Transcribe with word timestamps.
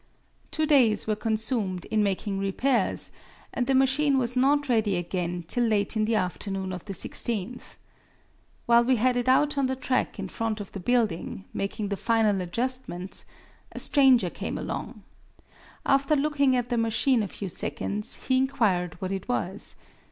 Two 0.49 0.65
days 0.65 1.05
were 1.05 1.15
consumed 1.15 1.85
in 1.91 2.01
making 2.01 2.39
repairs, 2.39 3.11
and 3.53 3.67
the 3.67 3.75
machine 3.75 4.17
was 4.17 4.35
not 4.35 4.67
ready 4.67 4.95
again 4.95 5.43
till 5.47 5.65
late 5.65 5.95
in 5.95 6.05
the 6.05 6.15
afternoon 6.15 6.73
of 6.73 6.83
the 6.85 6.93
16th. 6.93 7.75
While 8.65 8.83
we 8.83 8.95
had 8.95 9.15
it 9.15 9.29
out 9.29 9.59
on 9.59 9.67
the 9.67 9.75
track 9.75 10.17
in 10.17 10.27
front 10.27 10.59
of 10.59 10.71
the 10.71 10.79
building, 10.79 11.45
making 11.53 11.89
the 11.89 11.97
final 11.97 12.41
adjustments, 12.41 13.25
a 13.73 13.77
stranger 13.79 14.31
came 14.31 14.57
along. 14.57 15.03
After 15.85 16.15
looking 16.15 16.55
at 16.55 16.69
the 16.69 16.79
machine 16.79 17.21
a 17.21 17.27
few 17.27 17.47
seconds 17.47 18.25
he 18.25 18.37
inquired 18.37 18.99
what 19.03 19.11
it 19.11 19.29
was. 19.29 19.75